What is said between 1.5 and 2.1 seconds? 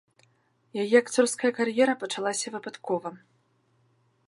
кар'ера